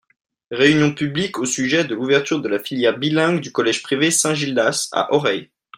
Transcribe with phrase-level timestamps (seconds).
[0.49, 4.89] réunion publique au sujet de l'ouverture de la filière bilingue du collège privé Saint Gildas,
[4.91, 5.51] à Auray.